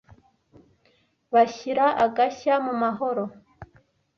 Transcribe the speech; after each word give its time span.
bashyira 1.33 1.85
agashya 2.05 2.53
mu 2.65 2.73
mahoro 2.81 3.23